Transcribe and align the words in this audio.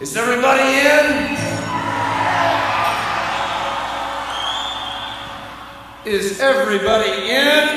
Is 0.00 0.16
everybody 0.16 0.60
in? 0.60 1.36
Is 6.04 6.40
everybody 6.40 7.30
in? 7.30 7.68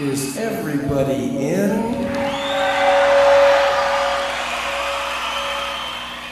Is 0.00 0.38
everybody 0.38 1.46
in? 1.48 1.92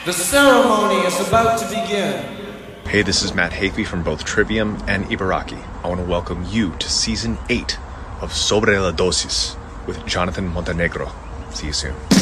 The 0.05 0.13
ceremony 0.13 1.05
is 1.05 1.27
about 1.27 1.59
to 1.59 1.65
begin. 1.67 2.23
Hey, 2.87 3.03
this 3.03 3.21
is 3.21 3.35
Matt 3.35 3.51
Hafey 3.51 3.85
from 3.85 4.01
both 4.01 4.25
Trivium 4.25 4.83
and 4.87 5.05
Ibaraki. 5.05 5.63
I 5.83 5.87
want 5.87 6.01
to 6.01 6.07
welcome 6.07 6.43
you 6.49 6.71
to 6.79 6.89
season 6.89 7.37
8 7.47 7.77
of 8.21 8.33
Sobre 8.33 8.81
la 8.81 8.91
Dosis 8.91 9.60
with 9.87 10.05
Jonathan 10.05 10.47
Montenegro. 10.47 11.11
See 11.51 11.67
you 11.67 11.73
soon. 11.73 12.20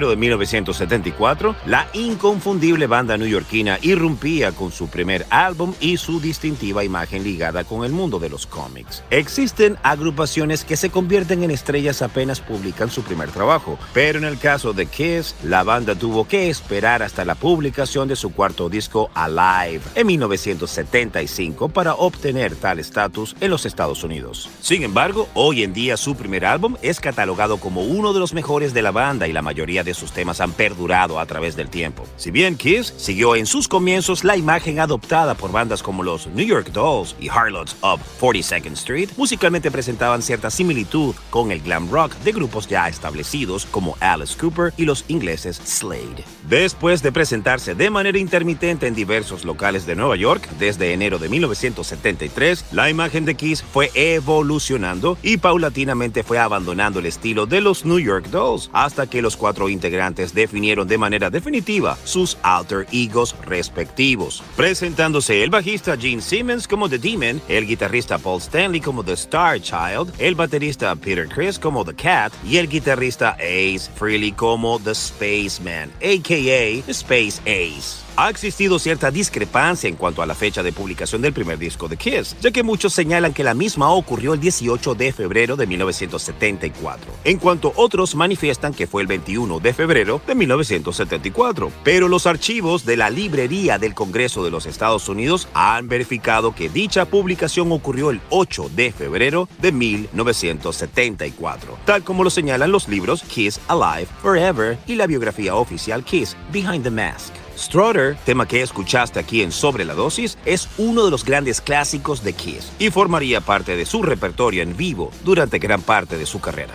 Febrero 0.00 0.10
de 0.10 0.16
1974, 0.16 1.56
la 1.66 1.86
inconfundible 1.92 2.86
banda 2.86 3.18
neoyorquina 3.18 3.78
irrumpía 3.82 4.52
con 4.52 4.72
su 4.72 4.88
primer 4.88 5.26
álbum 5.28 5.74
y 5.78 5.98
su 5.98 6.20
distintiva 6.20 6.84
imagen 6.84 7.22
ligada 7.22 7.64
con 7.64 7.84
el 7.84 7.92
mundo 7.92 8.18
de 8.18 8.30
los 8.30 8.46
cómics. 8.46 9.02
Existen 9.10 9.76
agrupaciones 9.82 10.64
que 10.64 10.78
se 10.78 10.88
convierten 10.88 11.42
en 11.42 11.50
estrellas 11.50 12.00
apenas 12.00 12.40
publican 12.40 12.90
su 12.90 13.02
primer 13.02 13.30
trabajo, 13.30 13.78
pero 13.92 14.18
en 14.18 14.24
el 14.24 14.38
caso 14.38 14.72
de 14.72 14.86
Kiss, 14.86 15.34
la 15.44 15.64
banda 15.64 15.94
tuvo 15.94 16.26
que 16.26 16.48
esperar 16.48 17.02
hasta 17.02 17.26
la 17.26 17.34
publicación 17.34 18.08
de 18.08 18.16
su 18.16 18.32
cuarto 18.32 18.70
disco 18.70 19.10
Alive 19.12 19.82
en 19.94 20.06
1975 20.06 21.68
para 21.68 21.94
obtener 21.94 22.56
tal 22.56 22.78
estatus 22.78 23.36
en 23.38 23.50
los 23.50 23.66
Estados 23.66 24.02
Unidos. 24.02 24.48
Sin 24.62 24.82
embargo, 24.82 25.28
hoy 25.34 25.62
en 25.62 25.74
día 25.74 25.98
su 25.98 26.14
primer 26.14 26.46
álbum 26.46 26.76
es 26.80 27.00
catalogado 27.00 27.58
como 27.58 27.82
uno 27.82 28.14
de 28.14 28.20
los 28.20 28.32
mejores 28.32 28.72
de 28.72 28.80
la 28.80 28.92
banda 28.92 29.28
y 29.28 29.34
la 29.34 29.42
mayoría 29.42 29.84
de 29.84 29.89
sus 29.94 30.12
temas 30.12 30.40
han 30.40 30.52
perdurado 30.52 31.18
a 31.18 31.26
través 31.26 31.56
del 31.56 31.68
tiempo. 31.68 32.04
Si 32.16 32.30
bien 32.30 32.56
Kiss 32.56 32.94
siguió 32.96 33.36
en 33.36 33.46
sus 33.46 33.68
comienzos 33.68 34.24
la 34.24 34.36
imagen 34.36 34.80
adoptada 34.80 35.34
por 35.34 35.52
bandas 35.52 35.82
como 35.82 36.02
los 36.02 36.26
New 36.28 36.46
York 36.46 36.70
Dolls 36.72 37.16
y 37.20 37.28
Harlots 37.28 37.76
of 37.80 38.00
42nd 38.20 38.72
Street, 38.72 39.10
musicalmente 39.16 39.70
presentaban 39.70 40.22
cierta 40.22 40.50
similitud 40.50 41.14
con 41.30 41.52
el 41.52 41.60
glam 41.60 41.90
rock 41.90 42.14
de 42.24 42.32
grupos 42.32 42.68
ya 42.68 42.88
establecidos 42.88 43.66
como 43.66 43.96
Alice 44.00 44.36
Cooper 44.38 44.72
y 44.76 44.84
los 44.84 45.04
ingleses 45.08 45.60
Slade. 45.64 46.24
Después 46.48 47.02
de 47.02 47.12
presentarse 47.12 47.74
de 47.74 47.90
manera 47.90 48.18
intermitente 48.18 48.86
en 48.86 48.94
diversos 48.94 49.44
locales 49.44 49.86
de 49.86 49.96
Nueva 49.96 50.16
York 50.16 50.48
desde 50.58 50.92
enero 50.92 51.18
de 51.18 51.28
1973, 51.28 52.66
la 52.72 52.90
imagen 52.90 53.24
de 53.24 53.34
Kiss 53.34 53.62
fue 53.62 53.90
evolucionando 53.94 55.16
y 55.22 55.36
paulatinamente 55.36 56.22
fue 56.22 56.38
abandonando 56.38 56.98
el 56.98 57.06
estilo 57.06 57.46
de 57.46 57.60
los 57.60 57.84
New 57.84 57.98
York 57.98 58.26
Dolls 58.30 58.70
hasta 58.72 59.06
que 59.06 59.22
los 59.22 59.36
cuatro 59.36 59.68
integrantes 59.80 60.34
definieron 60.34 60.86
de 60.86 60.98
manera 60.98 61.30
definitiva 61.30 61.96
sus 62.04 62.36
alter 62.42 62.86
egos 62.92 63.34
respectivos, 63.46 64.42
presentándose 64.56 65.42
el 65.42 65.48
bajista 65.48 65.96
Gene 65.96 66.20
Simmons 66.20 66.68
como 66.68 66.88
The 66.88 66.98
Demon, 66.98 67.40
el 67.48 67.66
guitarrista 67.66 68.18
Paul 68.18 68.40
Stanley 68.40 68.82
como 68.82 69.02
The 69.02 69.14
Star 69.14 69.58
Child, 69.58 70.12
el 70.18 70.34
baterista 70.34 70.94
Peter 70.94 71.26
Criss 71.26 71.58
como 71.58 71.82
The 71.84 71.94
Cat 71.94 72.32
y 72.44 72.58
el 72.58 72.68
guitarrista 72.68 73.30
Ace 73.40 73.90
Frehley 73.94 74.32
como 74.32 74.78
The 74.78 74.94
Spaceman, 74.94 75.90
aka 76.02 76.90
Space 76.90 77.40
Ace. 77.46 78.09
Ha 78.16 78.28
existido 78.28 78.78
cierta 78.78 79.10
discrepancia 79.10 79.88
en 79.88 79.96
cuanto 79.96 80.22
a 80.22 80.26
la 80.26 80.34
fecha 80.34 80.62
de 80.62 80.72
publicación 80.72 81.22
del 81.22 81.32
primer 81.32 81.58
disco 81.58 81.88
de 81.88 81.96
Kiss, 81.96 82.36
ya 82.40 82.50
que 82.50 82.62
muchos 82.62 82.92
señalan 82.92 83.32
que 83.32 83.44
la 83.44 83.54
misma 83.54 83.90
ocurrió 83.90 84.34
el 84.34 84.40
18 84.40 84.94
de 84.94 85.12
febrero 85.12 85.56
de 85.56 85.66
1974, 85.66 87.12
en 87.24 87.38
cuanto 87.38 87.72
otros 87.76 88.14
manifiestan 88.14 88.74
que 88.74 88.86
fue 88.86 89.02
el 89.02 89.08
21 89.08 89.60
de 89.60 89.72
febrero 89.72 90.20
de 90.26 90.34
1974. 90.34 91.72
Pero 91.82 92.08
los 92.08 92.26
archivos 92.26 92.84
de 92.84 92.96
la 92.96 93.10
Librería 93.10 93.78
del 93.78 93.94
Congreso 93.94 94.44
de 94.44 94.50
los 94.50 94.66
Estados 94.66 95.08
Unidos 95.08 95.48
han 95.54 95.88
verificado 95.88 96.54
que 96.54 96.68
dicha 96.68 97.06
publicación 97.06 97.72
ocurrió 97.72 98.10
el 98.10 98.20
8 98.30 98.70
de 98.74 98.92
febrero 98.92 99.48
de 99.60 99.72
1974, 99.72 101.78
tal 101.84 102.02
como 102.02 102.24
lo 102.24 102.30
señalan 102.30 102.72
los 102.72 102.88
libros 102.88 103.22
Kiss 103.22 103.60
Alive 103.68 104.08
Forever 104.22 104.78
y 104.86 104.96
la 104.96 105.06
biografía 105.06 105.54
oficial 105.54 106.04
Kiss 106.04 106.36
Behind 106.52 106.82
the 106.82 106.90
Mask. 106.90 107.39
Strutter, 107.60 108.16
tema 108.24 108.48
que 108.48 108.62
escuchaste 108.62 109.20
aquí 109.20 109.42
en 109.42 109.52
Sobre 109.52 109.84
la 109.84 109.92
Dosis, 109.92 110.38
es 110.46 110.68
uno 110.78 111.04
de 111.04 111.10
los 111.10 111.24
grandes 111.24 111.60
clásicos 111.60 112.24
de 112.24 112.32
Kiss 112.32 112.72
y 112.78 112.90
formaría 112.90 113.42
parte 113.42 113.76
de 113.76 113.84
su 113.84 114.02
repertorio 114.02 114.62
en 114.62 114.76
vivo 114.76 115.10
durante 115.24 115.58
gran 115.58 115.82
parte 115.82 116.16
de 116.16 116.24
su 116.24 116.40
carrera. 116.40 116.74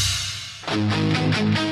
I 0.73 1.70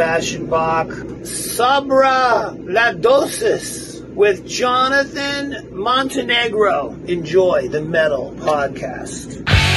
Bashenbach, 0.00 1.26
Sabra 1.26 2.56
Ladosis 2.56 4.02
with 4.14 4.46
Jonathan 4.48 5.68
Montenegro. 5.72 6.96
Enjoy 7.06 7.68
the 7.68 7.82
metal 7.82 8.32
podcast. 8.38 9.69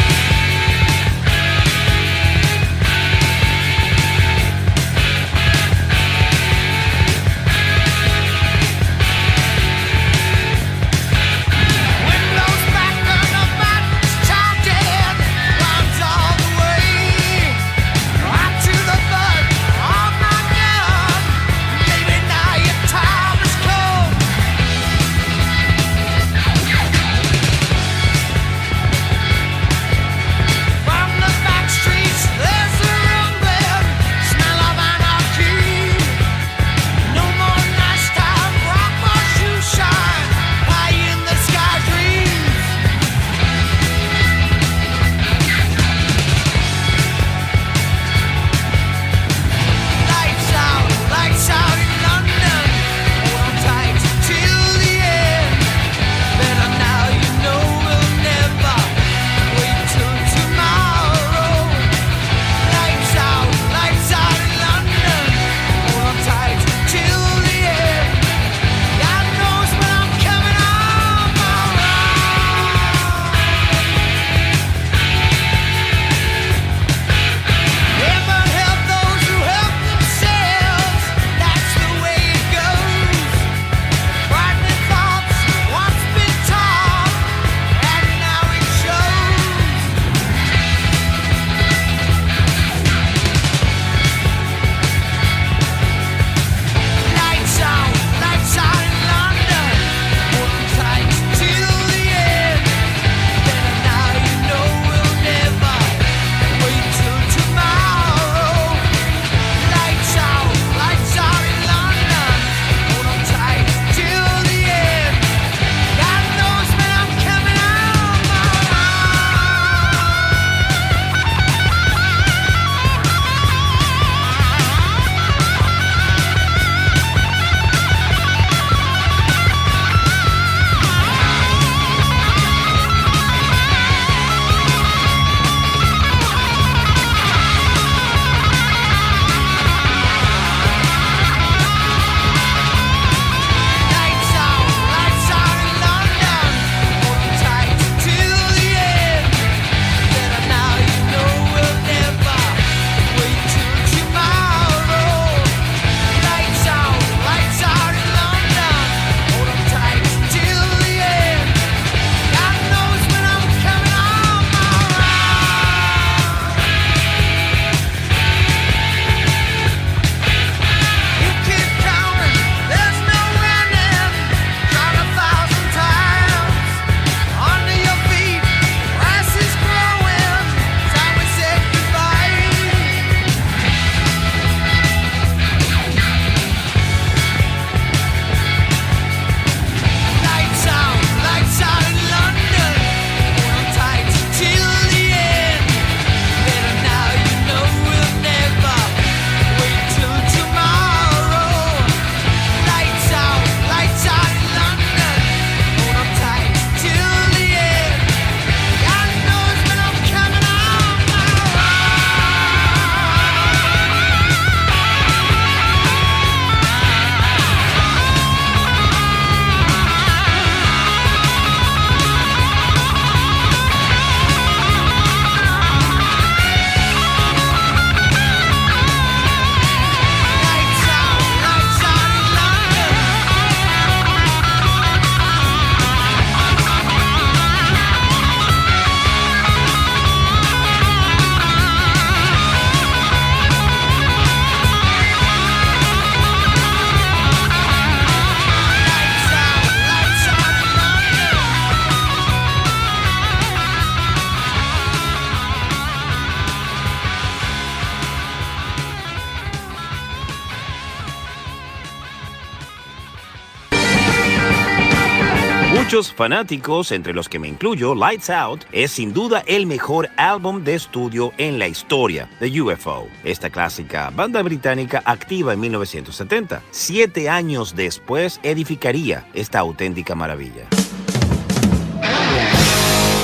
muchos 265.93 266.11
fanáticos, 266.11 266.91
entre 266.91 267.13
los 267.13 267.29
que 267.29 267.37
me 267.37 267.47
incluyo, 267.47 267.93
Lights 267.93 268.31
Out 268.31 268.63
es 268.71 268.89
sin 268.89 269.13
duda 269.13 269.43
el 269.45 269.67
mejor 269.67 270.09
álbum 270.17 270.63
de 270.63 270.73
estudio 270.73 271.31
en 271.37 271.59
la 271.59 271.67
historia 271.67 272.27
de 272.39 272.61
UFO. 272.61 273.07
Esta 273.23 273.51
clásica 273.51 274.09
banda 274.09 274.41
británica 274.41 275.03
activa 275.05 275.53
en 275.53 275.59
1970, 275.59 276.63
siete 276.71 277.29
años 277.29 277.75
después 277.75 278.39
edificaría 278.41 279.27
esta 279.35 279.59
auténtica 279.59 280.15
maravilla. 280.15 280.65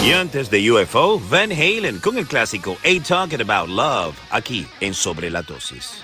Y 0.05 0.11
antes 0.11 0.51
de 0.51 0.71
UFO, 0.71 1.19
Van 1.27 1.51
Halen 1.51 1.97
con 1.97 2.19
el 2.19 2.27
clásico 2.27 2.77
A 2.83 3.03
Talking 3.03 3.49
About 3.49 3.69
Love, 3.69 4.15
aquí 4.29 4.67
en 4.79 4.93
Sobre 4.93 5.31
la 5.31 5.41
Dosis. 5.41 6.03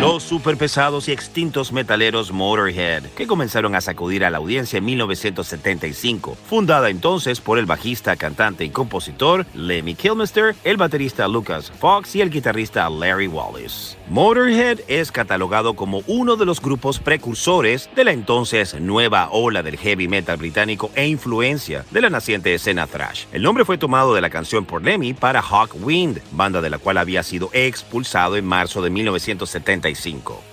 Los 0.00 0.22
superpesados 0.22 1.08
y 1.08 1.12
extintos 1.12 1.72
metaleros 1.72 2.30
Motorhead, 2.30 3.02
que 3.16 3.26
comenzaron 3.26 3.74
a 3.74 3.80
sacudir 3.80 4.24
a 4.24 4.30
la 4.30 4.38
audiencia 4.38 4.76
en 4.76 4.84
1975, 4.84 6.36
fundada 6.48 6.88
entonces 6.88 7.40
por 7.40 7.58
el 7.58 7.66
bajista, 7.66 8.14
cantante 8.14 8.64
y 8.64 8.70
compositor 8.70 9.44
Lemmy 9.54 9.96
Kilmister, 9.96 10.54
el 10.62 10.76
baterista 10.76 11.26
Lucas 11.26 11.72
Fox 11.80 12.14
y 12.14 12.20
el 12.20 12.30
guitarrista 12.30 12.88
Larry 12.88 13.26
Wallace. 13.26 13.96
Motorhead 14.08 14.78
es 14.86 15.10
catalogado 15.10 15.74
como 15.74 16.02
uno 16.06 16.36
de 16.36 16.46
los 16.46 16.62
grupos 16.62 17.00
precursores 17.00 17.90
de 17.96 18.04
la 18.04 18.12
entonces 18.12 18.80
nueva 18.80 19.30
ola 19.32 19.64
del 19.64 19.78
heavy 19.78 20.06
metal 20.06 20.36
británico 20.36 20.92
e 20.94 21.08
influencia 21.08 21.84
de 21.90 22.00
la 22.00 22.08
naciente 22.08 22.54
escena 22.54 22.86
thrash. 22.86 23.24
El 23.32 23.42
nombre 23.42 23.64
fue 23.64 23.78
tomado 23.78 24.14
de 24.14 24.20
la 24.20 24.30
canción 24.30 24.64
por 24.64 24.84
Lemmy 24.84 25.12
para 25.12 25.42
Hawkwind, 25.42 26.20
banda 26.30 26.60
de 26.60 26.70
la 26.70 26.78
cual 26.78 26.98
había 26.98 27.24
sido 27.24 27.50
expulsado 27.52 28.36
en 28.36 28.46
marzo 28.46 28.80
de 28.80 28.90
1975. 28.90 29.87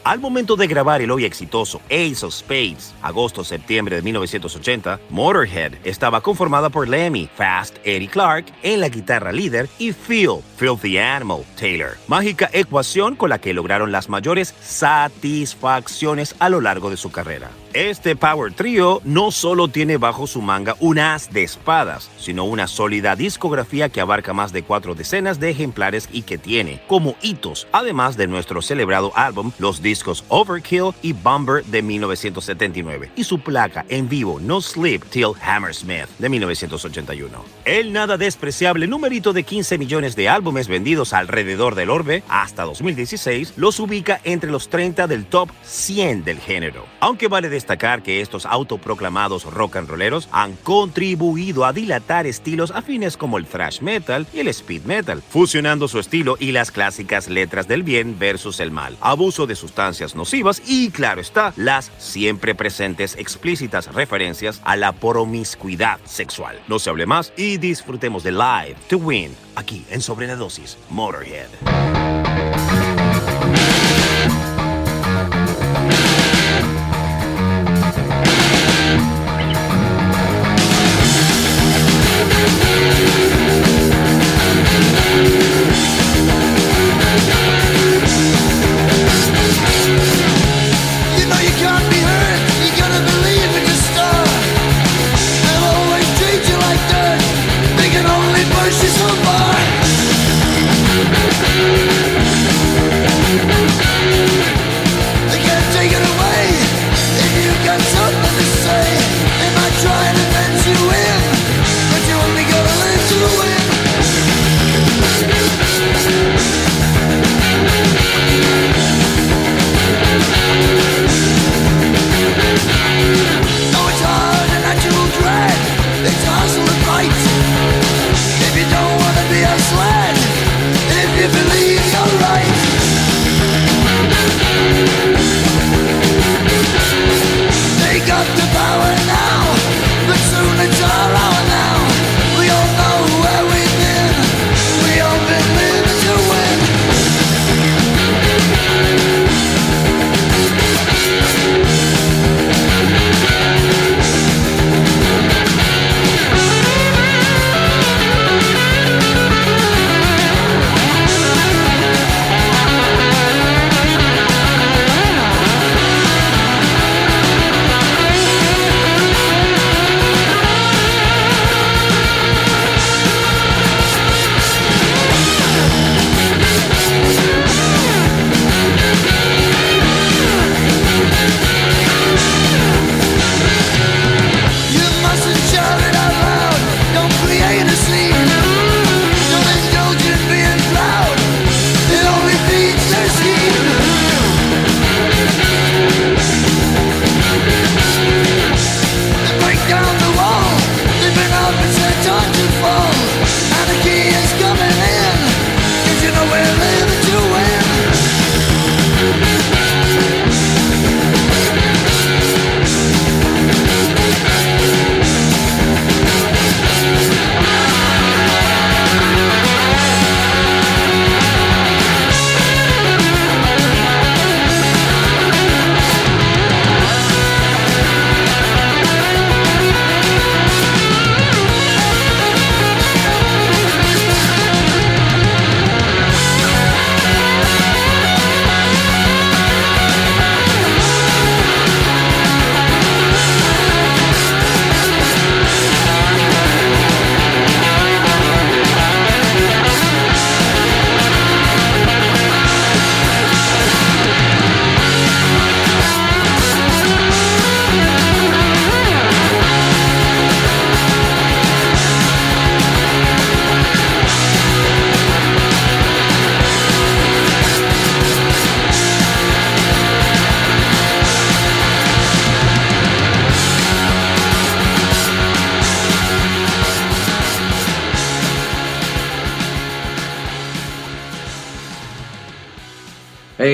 Al 0.03 0.19
momento 0.19 0.55
de 0.55 0.67
grabar 0.67 1.01
el 1.01 1.11
hoy 1.11 1.25
exitoso 1.25 1.81
Ace 1.85 2.25
of 2.25 2.33
Spades, 2.33 2.93
agosto-septiembre 3.01 3.95
de 3.97 4.01
1980, 4.01 4.99
Motorhead 5.09 5.73
estaba 5.83 6.21
conformada 6.21 6.69
por 6.69 6.87
Lemmy, 6.87 7.29
Fast 7.35 7.77
Eddie 7.83 8.07
Clark 8.07 8.45
en 8.63 8.79
la 8.79 8.89
guitarra 8.89 9.31
líder 9.31 9.69
y 9.79 9.93
Phil, 9.93 10.41
Filthy 10.57 10.97
Animal 10.97 11.43
Taylor. 11.59 11.97
Mágica 12.07 12.49
ecuación 12.53 13.15
con 13.15 13.29
la 13.29 13.39
que 13.39 13.53
lograron 13.53 13.91
las 13.91 14.09
mayores 14.09 14.53
satisfacciones 14.61 16.35
a 16.39 16.49
lo 16.49 16.61
largo 16.61 16.89
de 16.89 16.97
su 16.97 17.11
carrera. 17.11 17.49
Este 17.75 18.15
Power 18.15 18.53
Trio 18.53 19.01
no 19.03 19.31
solo 19.31 19.67
tiene 19.67 19.97
bajo 19.97 20.27
su 20.27 20.41
manga 20.41 20.77
un 20.79 20.97
as 20.97 21.33
de 21.33 21.43
espadas, 21.43 22.09
sino 22.17 22.45
una 22.45 22.67
sólida 22.67 23.17
discografía 23.17 23.89
que 23.89 23.99
abarca 23.99 24.31
más 24.31 24.53
de 24.53 24.63
cuatro 24.63 24.95
decenas 24.95 25.41
de 25.41 25.49
ejemplares 25.49 26.07
y 26.09 26.21
que 26.21 26.37
tiene 26.37 26.81
como 26.87 27.17
hitos, 27.21 27.67
además 27.73 28.15
de 28.15 28.27
nuestro 28.27 28.61
celebrado 28.61 29.11
álbum, 29.13 29.51
los 29.59 29.81
discos 29.81 30.23
Overkill 30.29 30.93
y 31.01 31.11
Bomber 31.11 31.65
de 31.65 31.81
1979 31.81 33.11
y 33.13 33.25
su 33.25 33.41
placa 33.41 33.85
en 33.89 34.07
vivo 34.07 34.39
No 34.39 34.61
Sleep 34.61 35.03
Till 35.09 35.33
Hammersmith 35.41 36.07
de 36.17 36.29
1981. 36.29 37.43
El 37.65 37.91
nada 37.91 38.15
despreciable 38.15 38.87
numerito 38.87 39.33
de 39.33 39.43
15 39.43 39.77
millones 39.77 40.15
de 40.15 40.29
álbumes 40.29 40.69
vendidos 40.69 41.11
alrededor 41.11 41.75
del 41.75 41.89
orbe 41.89 42.23
hasta 42.29 42.63
2016 42.63 43.55
los 43.57 43.81
ubica 43.81 44.21
entre 44.23 44.49
los 44.49 44.69
30 44.69 45.07
del 45.07 45.25
top 45.25 45.49
100 45.63 46.23
del 46.23 46.39
género. 46.39 46.85
Aunque 47.01 47.27
vale 47.27 47.49
destacar 47.65 48.03
que 48.03 48.21
estos 48.21 48.45
autoproclamados 48.45 49.45
rock 49.45 49.77
and 49.77 49.89
rolleros 49.89 50.29
han 50.31 50.55
contribuido 50.57 51.65
a 51.65 51.73
dilatar 51.73 52.27
estilos 52.27 52.69
afines 52.69 53.17
como 53.17 53.39
el 53.39 53.47
thrash 53.47 53.81
metal 53.81 54.27
y 54.31 54.39
el 54.39 54.49
speed 54.49 54.83
metal, 54.83 55.23
fusionando 55.27 55.87
su 55.87 55.97
estilo 55.97 56.37
y 56.39 56.51
las 56.51 56.69
clásicas 56.69 57.27
letras 57.27 57.67
del 57.67 57.81
bien 57.81 58.19
versus 58.19 58.59
el 58.59 58.69
mal, 58.69 58.95
abuso 59.01 59.47
de 59.47 59.55
sustancias 59.55 60.15
nocivas 60.15 60.61
y, 60.67 60.91
claro 60.91 61.21
está, 61.21 61.53
las 61.55 61.91
siempre 61.97 62.53
presentes 62.53 63.15
explícitas 63.15 63.91
referencias 63.91 64.61
a 64.63 64.75
la 64.75 64.91
promiscuidad 64.91 65.97
sexual. 66.05 66.59
No 66.67 66.77
se 66.77 66.91
hable 66.91 67.07
más 67.07 67.33
y 67.35 67.57
disfrutemos 67.57 68.23
de 68.23 68.31
Live 68.31 68.75
to 68.89 68.97
Win 68.97 69.35
aquí 69.55 69.83
en 69.89 70.01
Sobre 70.01 70.27
la 70.27 70.35
Dosis 70.35 70.77
Motorhead. 70.91 71.49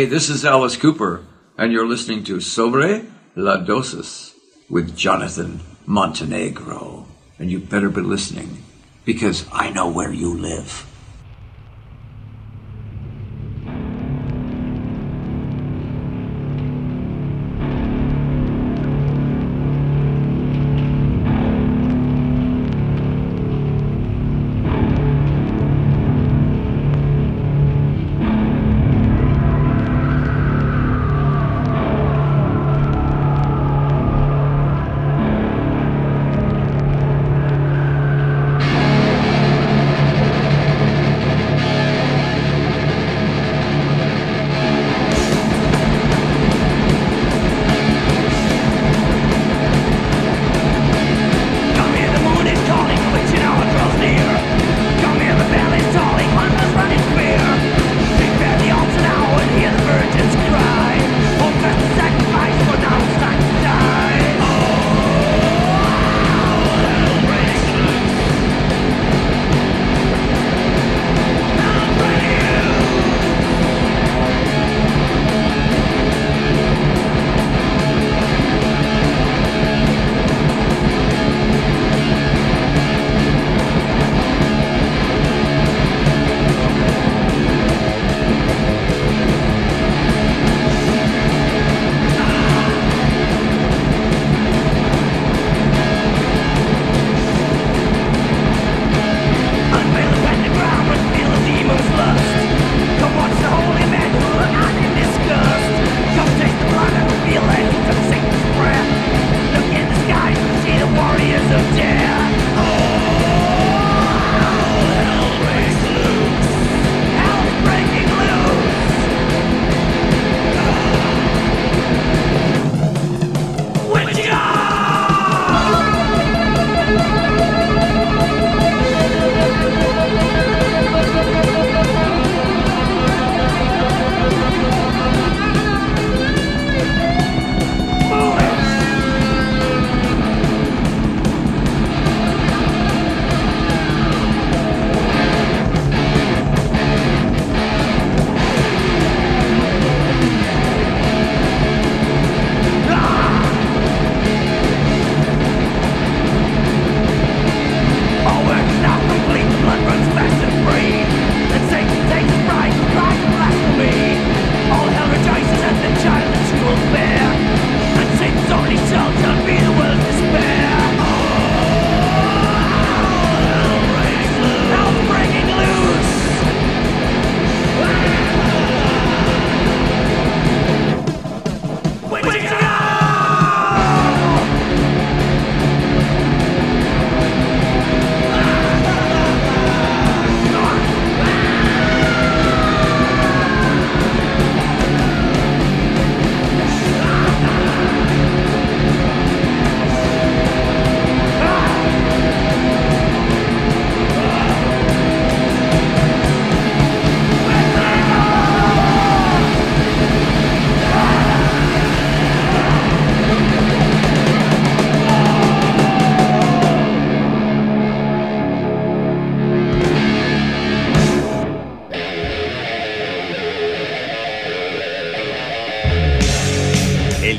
Hey, 0.01 0.07
this 0.07 0.31
is 0.31 0.43
Alice 0.43 0.77
Cooper, 0.77 1.23
and 1.59 1.71
you're 1.71 1.85
listening 1.85 2.23
to 2.23 2.39
Sobre 2.39 3.05
la 3.35 3.57
Dosis 3.57 4.33
with 4.67 4.97
Jonathan 4.97 5.59
Montenegro. 5.85 7.05
And 7.37 7.51
you 7.51 7.59
better 7.59 7.87
be 7.87 8.01
listening, 8.01 8.63
because 9.05 9.45
I 9.53 9.69
know 9.69 9.91
where 9.91 10.11
you 10.11 10.33
live. 10.33 10.90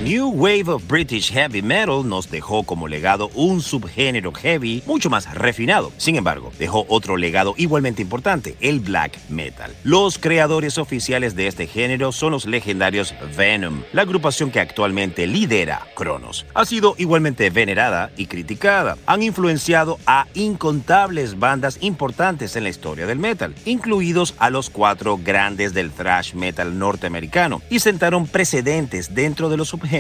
New 0.02 0.30
Wave 0.30 0.68
of 0.68 0.88
British 0.88 1.30
Heavy 1.30 1.62
Metal 1.62 2.02
nos 2.04 2.28
dejó 2.28 2.64
como 2.64 2.88
legado 2.88 3.30
un 3.36 3.60
subgénero 3.62 4.32
heavy 4.32 4.82
mucho 4.84 5.08
más 5.08 5.32
refinado. 5.32 5.92
Sin 5.96 6.16
embargo, 6.16 6.50
dejó 6.58 6.84
otro 6.88 7.16
legado 7.16 7.54
igualmente 7.56 8.02
importante, 8.02 8.56
el 8.58 8.80
black 8.80 9.16
metal. 9.28 9.72
Los 9.84 10.18
creadores 10.18 10.76
oficiales 10.76 11.36
de 11.36 11.46
este 11.46 11.68
género 11.68 12.10
son 12.10 12.32
los 12.32 12.46
legendarios 12.46 13.14
Venom, 13.36 13.84
la 13.92 14.02
agrupación 14.02 14.50
que 14.50 14.58
actualmente 14.58 15.28
lidera 15.28 15.86
Kronos. 15.94 16.46
Ha 16.52 16.64
sido 16.64 16.96
igualmente 16.98 17.50
venerada 17.50 18.10
y 18.16 18.26
criticada. 18.26 18.98
Han 19.06 19.22
influenciado 19.22 20.00
a 20.04 20.26
incontables 20.34 21.38
bandas 21.38 21.78
importantes 21.80 22.56
en 22.56 22.64
la 22.64 22.70
historia 22.70 23.06
del 23.06 23.20
metal, 23.20 23.54
incluidos 23.66 24.34
a 24.38 24.50
los 24.50 24.68
cuatro 24.68 25.20
grandes 25.22 25.74
del 25.74 25.92
thrash 25.92 26.34
metal 26.34 26.76
norteamericano, 26.76 27.62
y 27.70 27.78
sentaron 27.78 28.26
precedentes 28.26 29.14
dentro 29.14 29.48
de 29.48 29.58
los 29.58 29.68
subgéneros 29.68 29.92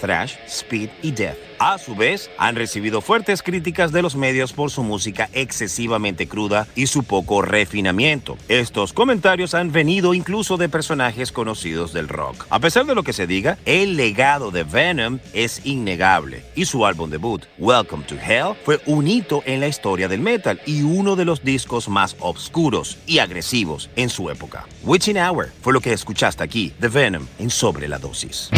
thrash, 0.00 0.34
speed 0.46 0.90
y 1.02 1.12
death. 1.12 1.36
A 1.58 1.76
su 1.76 1.94
vez, 1.94 2.30
han 2.38 2.56
recibido 2.56 3.02
fuertes 3.02 3.42
críticas 3.42 3.92
de 3.92 4.00
los 4.00 4.16
medios 4.16 4.54
por 4.54 4.70
su 4.70 4.82
música 4.82 5.28
excesivamente 5.34 6.26
cruda 6.26 6.66
y 6.74 6.86
su 6.86 7.02
poco 7.02 7.42
refinamiento. 7.42 8.38
Estos 8.48 8.94
comentarios 8.94 9.52
han 9.52 9.70
venido 9.70 10.14
incluso 10.14 10.56
de 10.56 10.70
personajes 10.70 11.32
conocidos 11.32 11.92
del 11.92 12.08
rock. 12.08 12.46
A 12.48 12.60
pesar 12.60 12.86
de 12.86 12.94
lo 12.94 13.02
que 13.02 13.12
se 13.12 13.26
diga, 13.26 13.58
el 13.66 13.96
legado 13.96 14.50
de 14.50 14.64
Venom 14.64 15.18
es 15.34 15.60
innegable 15.66 16.44
y 16.54 16.64
su 16.64 16.86
álbum 16.86 17.10
debut, 17.10 17.44
Welcome 17.58 18.04
to 18.04 18.14
Hell, 18.14 18.56
fue 18.64 18.80
un 18.86 19.06
hito 19.06 19.42
en 19.44 19.60
la 19.60 19.68
historia 19.68 20.08
del 20.08 20.20
metal 20.20 20.62
y 20.64 20.80
uno 20.80 21.14
de 21.14 21.26
los 21.26 21.44
discos 21.44 21.90
más 21.90 22.16
oscuros 22.20 22.96
y 23.06 23.18
agresivos 23.18 23.90
en 23.96 24.08
su 24.08 24.30
época. 24.30 24.66
Witching 24.82 25.18
Hour 25.18 25.50
fue 25.60 25.74
lo 25.74 25.80
que 25.80 25.92
escuchaste 25.92 26.42
aquí 26.42 26.72
de 26.80 26.88
Venom 26.88 27.26
en 27.38 27.50
Sobre 27.50 27.86
la 27.86 27.98
Dosis. 27.98 28.48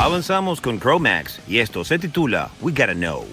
Avanzamos 0.00 0.62
con 0.62 0.80
Chromax 0.80 1.40
y 1.46 1.58
esto 1.58 1.84
se 1.84 1.98
titula 1.98 2.48
We 2.62 2.72
Gotta 2.72 2.94
Know. 2.94 3.26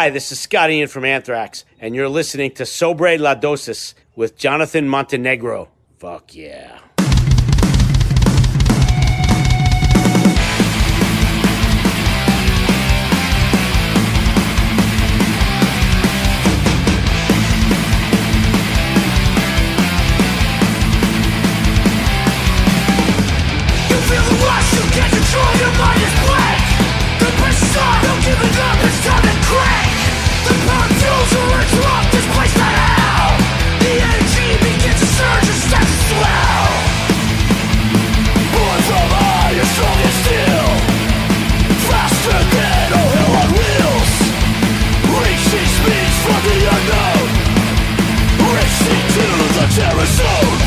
Hi, 0.00 0.08
this 0.08 0.32
is 0.32 0.40
Scott 0.40 0.70
Ian 0.70 0.88
from 0.88 1.04
Anthrax, 1.04 1.66
and 1.78 1.94
you're 1.94 2.08
listening 2.08 2.52
to 2.52 2.64
Sobre 2.64 3.18
La 3.18 3.34
Dosis 3.34 3.92
with 4.16 4.34
Jonathan 4.34 4.88
Montenegro. 4.88 5.68
Fuck 5.98 6.34
yeah. 6.34 6.79
The 49.80 50.59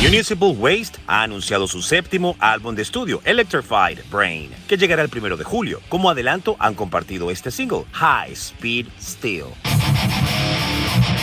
Municipal 0.00 0.54
Waste 0.56 1.00
ha 1.08 1.24
anunciado 1.24 1.66
su 1.66 1.82
séptimo 1.82 2.36
álbum 2.38 2.74
de 2.76 2.82
estudio, 2.82 3.20
Electrified 3.24 3.98
Brain, 4.10 4.48
que 4.68 4.76
llegará 4.76 5.02
el 5.02 5.08
primero 5.08 5.36
de 5.36 5.42
julio. 5.42 5.80
Como 5.88 6.08
adelanto, 6.08 6.54
han 6.60 6.74
compartido 6.74 7.32
este 7.32 7.50
single, 7.50 7.84
High 7.92 8.32
Speed 8.32 8.86
Steel. 9.00 9.46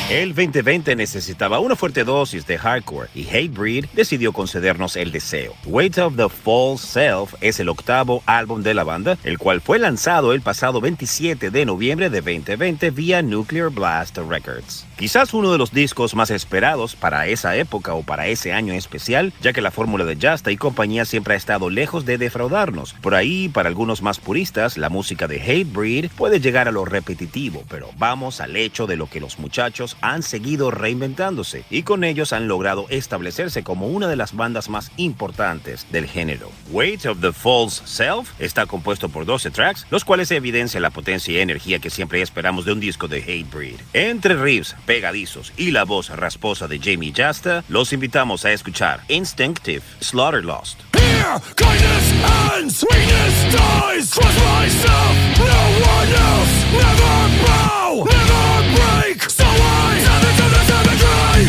El 0.09 0.35
2020 0.35 0.95
necesitaba 0.95 1.59
una 1.59 1.75
fuerte 1.75 2.03
dosis 2.03 2.45
de 2.45 2.59
hardcore 2.59 3.09
y 3.15 3.25
Hatebreed 3.27 3.85
decidió 3.93 4.33
concedernos 4.33 4.97
el 4.97 5.11
deseo. 5.11 5.55
Weight 5.65 5.97
of 5.97 6.15
the 6.15 6.29
False 6.29 6.85
Self 6.85 7.33
es 7.41 7.59
el 7.59 7.69
octavo 7.69 8.21
álbum 8.27 8.61
de 8.61 8.75
la 8.75 8.83
banda, 8.83 9.17
el 9.23 9.39
cual 9.39 9.61
fue 9.61 9.79
lanzado 9.79 10.33
el 10.33 10.41
pasado 10.41 10.79
27 10.79 11.49
de 11.49 11.65
noviembre 11.65 12.11
de 12.11 12.21
2020 12.21 12.91
vía 12.91 13.23
Nuclear 13.23 13.69
Blast 13.69 14.17
Records. 14.17 14.85
Quizás 14.97 15.33
uno 15.33 15.51
de 15.51 15.57
los 15.57 15.73
discos 15.73 16.15
más 16.15 16.29
esperados 16.31 16.95
para 16.95 17.27
esa 17.27 17.57
época 17.57 17.93
o 17.93 18.03
para 18.03 18.27
ese 18.27 18.53
año 18.53 18.73
especial, 18.73 19.33
ya 19.41 19.51
que 19.51 19.59
la 19.61 19.71
fórmula 19.71 20.05
de 20.05 20.15
Justa 20.15 20.51
y 20.51 20.57
compañía 20.57 21.03
siempre 21.03 21.33
ha 21.33 21.37
estado 21.37 21.69
lejos 21.69 22.05
de 22.05 22.17
defraudarnos. 22.17 22.93
Por 22.93 23.13
ahí, 23.13 23.49
para 23.49 23.67
algunos 23.67 24.01
más 24.01 24.19
puristas, 24.19 24.77
la 24.77 24.89
música 24.89 25.27
de 25.27 25.41
Hatebreed 25.41 26.11
puede 26.11 26.39
llegar 26.39 26.69
a 26.69 26.71
lo 26.71 26.85
repetitivo, 26.85 27.65
pero 27.69 27.89
vamos 27.97 28.39
al 28.39 28.55
hecho 28.55 28.87
de 28.87 28.95
lo 28.95 29.07
que 29.07 29.19
los 29.19 29.37
muchachos 29.37 29.97
han 29.99 30.23
seguido 30.23 30.71
reinventándose 30.71 31.65
y 31.69 31.83
con 31.83 32.05
ellos 32.05 32.31
han 32.31 32.47
logrado 32.47 32.85
establecerse 32.87 33.63
como 33.63 33.87
una 33.87 34.07
de 34.07 34.15
las 34.15 34.33
bandas 34.33 34.69
más 34.69 34.93
importantes 34.95 35.85
del 35.91 36.07
género. 36.07 36.49
Weight 36.71 37.05
of 37.05 37.19
the 37.19 37.33
False 37.33 37.81
Self 37.85 38.29
está 38.39 38.65
compuesto 38.65 39.09
por 39.09 39.25
12 39.25 39.51
tracks, 39.51 39.85
los 39.89 40.05
cuales 40.05 40.31
evidencian 40.31 40.83
la 40.83 40.89
potencia 40.89 41.33
y 41.33 41.39
energía 41.39 41.79
que 41.79 41.89
siempre 41.89 42.21
esperamos 42.21 42.63
de 42.63 42.71
un 42.71 42.79
disco 42.79 43.09
de 43.09 43.17
Hatebreed. 43.17 43.81
Entre 43.91 44.35
riffs 44.35 44.73
pegadizos 44.85 45.51
y 45.57 45.71
la 45.71 45.83
voz 45.83 46.09
rasposa 46.09 46.67
de 46.67 46.79
Jamie 46.79 47.13
Justa, 47.15 47.63
los 47.67 47.91
invitamos 47.93 48.45
a 48.45 48.51
escuchar 48.51 49.01
Instinctive 49.07 49.83
Slaughterlost. 49.99 50.79
Here, 50.93 51.39
kindness 51.55 52.13
ends, 52.55 52.83
weakness 52.89 53.35
dies. 53.51 54.09
Trust 54.11 54.39
myself, 54.39 55.15
no 55.37 55.59
one 55.85 56.09
else. 56.09 56.53
Never 56.71 57.15
bow, 57.45 58.05
never 58.05 58.45
break. 58.75 59.19
So 59.29 59.43
I 59.43 59.99
seven 60.05 60.33
to 60.39 60.45
the 60.53 60.61
cemetery. 60.69 61.45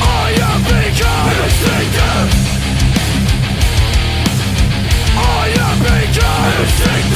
I 0.00 0.34
am 0.50 0.60
become 0.62 1.30
instinctive. 1.44 2.28
I 5.16 5.48
am 5.66 5.78
become 5.78 6.46
instinctive, 6.60 7.13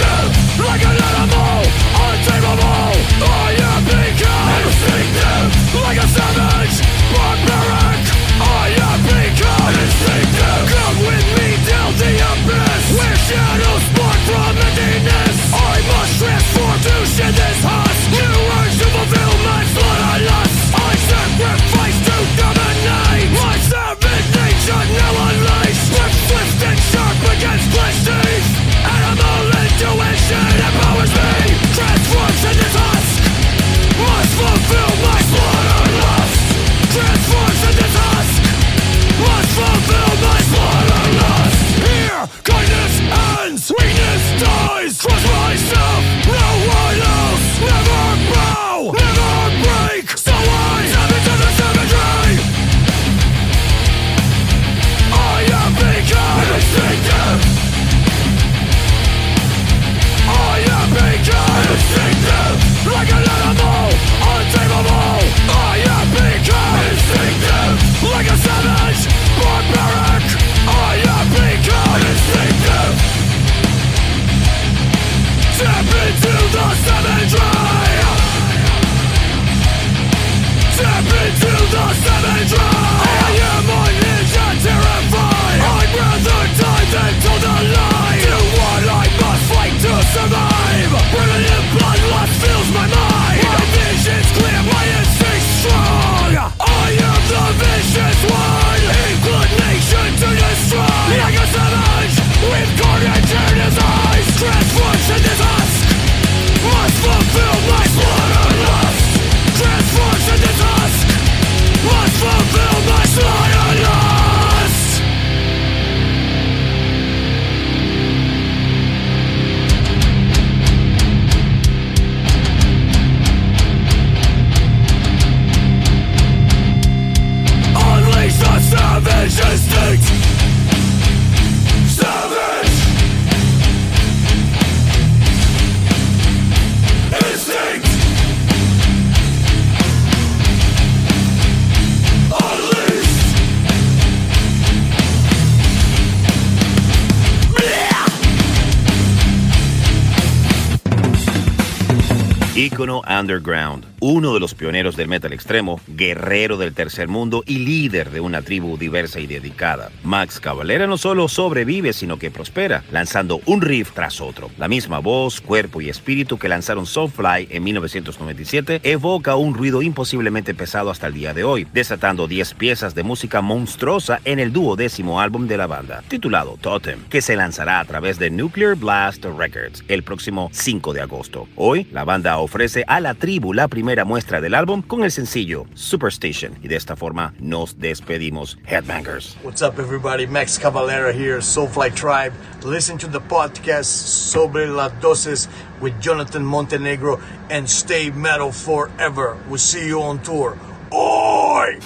underground, 153.29 153.78
uno 154.01 154.35
de 154.35 154.41
los 154.41 154.55
pioneros 154.55 154.97
del 154.97 155.09
metal 155.09 155.33
extremo, 155.33 155.81
guerrero 155.89 156.57
del 156.57 156.75
tercer 156.75 157.09
mundo 157.09 157.43
y 157.47 157.59
líder 157.59 158.11
de 158.11 158.21
una 158.21 158.43
tribu 158.43 158.77
diversa 158.77 159.21
y 159.21 159.27
dedicada. 159.27 159.91
Max 160.05 160.41
Cavalera 160.41 160.87
no 160.87 160.99
solo 160.99 161.29
sobrevive, 161.29 161.93
sino 161.93 162.19
que 162.19 162.31
prospera, 162.31 162.85
lanzando 162.93 163.41
un 163.47 163.61
riff 163.61 163.93
tras 163.93 164.21
otro. 164.21 164.51
La 164.59 164.69
misma 164.69 164.99
voz, 164.99 165.41
cuerpo 165.41 165.81
y 165.81 165.89
espíritu 165.89 166.39
que 166.39 166.49
lanzaron 166.49 166.87
Soulfly 166.87 167.49
en 167.51 167.65
1997 167.65 168.81
evoca 168.85 169.37
un 169.37 169.55
ruido 169.55 169.83
imposiblemente 169.83 170.55
pesado 170.55 170.91
hasta 170.91 171.09
el 171.09 171.15
día 171.15 171.35
de 171.35 171.45
hoy, 171.45 171.67
desatando 171.73 172.29
10 172.29 172.55
piezas 172.55 172.95
de 172.95 173.03
música 173.03 173.41
monstruosa 173.41 174.21
en 174.25 174.39
el 174.39 174.53
duodécimo 174.53 175.21
álbum 175.21 175.47
de 175.47 175.57
la 175.57 175.67
banda, 175.67 176.03
titulado 176.09 176.57
Totem, 176.61 177.01
que 177.09 177.23
se 177.23 177.37
lanzará 177.37 177.81
a 177.81 177.85
través 177.85 178.19
de 178.19 178.31
Nuclear 178.31 178.75
Blast 178.77 179.25
Records 179.25 179.85
el 179.89 180.03
próximo 180.03 180.51
5 180.53 180.93
de 180.93 181.01
agosto. 181.01 181.49
Hoy, 181.57 181.87
la 181.93 182.05
banda 182.05 182.39
ofrece 182.39 182.85
a 182.87 183.01
la 183.01 183.15
tribu 183.15 183.53
la 183.53 183.69
primera 183.69 183.88
muestra 184.05 184.41
del 184.41 184.55
álbum 184.55 184.83
con 184.83 185.03
el 185.03 185.11
sencillo 185.11 185.67
Superstation 185.75 186.57
y 186.63 186.69
de 186.69 186.77
esta 186.77 186.95
forma 186.95 187.35
nos 187.41 187.79
despedimos, 187.79 188.59
Headbangers. 188.67 189.37
What's 189.43 189.63
up, 189.63 189.79
everybody? 189.79 190.27
Max 190.27 190.59
Cavalera 190.59 191.13
here, 191.13 191.41
Soulfly 191.41 191.91
Tribe. 191.95 192.33
Listen 192.65 192.99
to 192.99 193.09
the 193.09 193.21
podcast 193.21 193.87
Sobre 193.87 194.67
las 194.67 194.93
Dosis 195.01 195.49
with 195.81 195.99
Jonathan 196.01 196.45
Montenegro 196.45 197.19
and 197.51 197.69
stay 197.69 198.11
metal 198.11 198.53
forever. 198.53 199.37
We'll 199.49 199.59
see 199.59 199.87
you 199.87 200.03
on 200.03 200.21
tour. 200.21 200.57
Oi! 200.93 201.79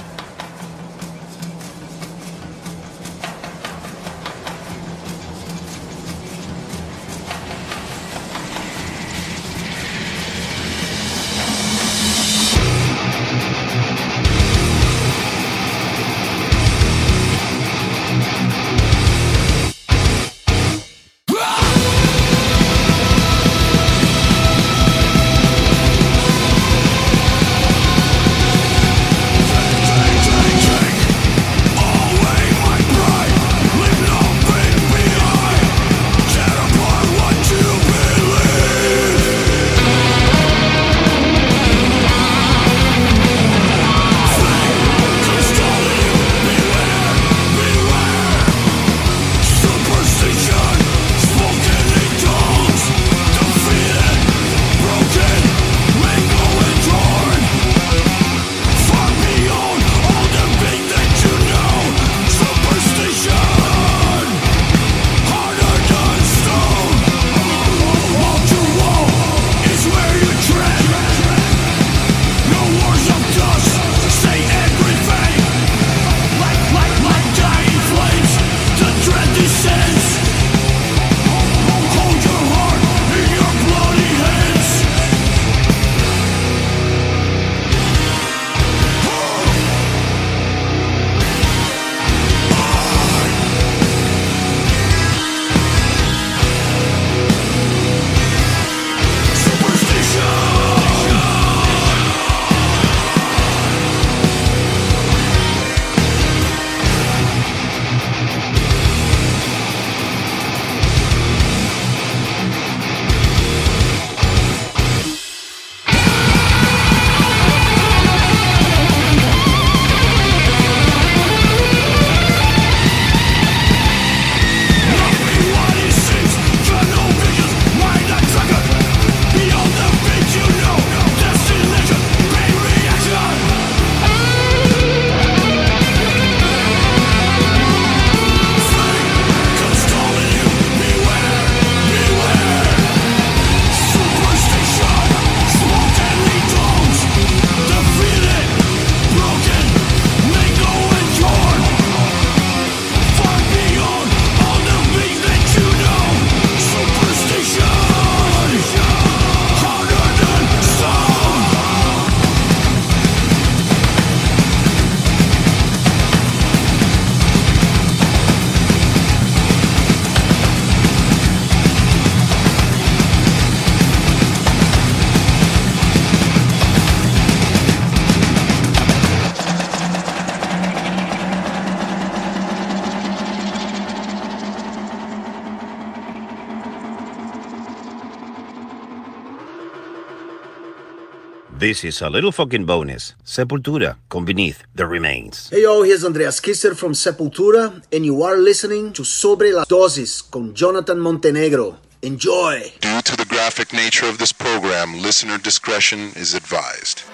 This 191.63 191.85
is 191.85 192.03
a 192.03 192.11
little 192.11 192.33
fucking 192.33 192.65
bonus. 192.65 193.15
Sepultura 193.25 193.97
con 194.09 194.25
Beneath 194.25 194.65
the 194.75 194.85
Remains. 194.85 195.49
Hey 195.49 195.63
yo, 195.63 195.85
here's 195.85 196.05
Andreas 196.05 196.41
Kisser 196.41 196.75
from 196.75 196.93
Sepultura, 196.93 197.81
and 197.93 198.05
you 198.05 198.25
are 198.25 198.37
listening 198.37 198.93
to 198.95 199.05
Sobre 199.05 199.53
la 199.53 199.63
Dosis 199.63 200.29
con 200.29 200.55
Jonathan 200.57 200.99
Montenegro. 200.99 201.79
Enjoy! 202.03 202.73
Due 202.81 203.03
to 203.03 203.17
the 203.17 203.27
graphic 203.27 203.73
nature 203.73 204.09
of 204.09 204.19
this 204.19 204.33
program, 204.33 205.01
listener 205.01 205.39
discretion 205.39 206.11
is 206.17 206.35
advised. 206.35 207.05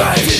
life. 0.00 0.39